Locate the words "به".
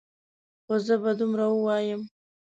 1.01-1.11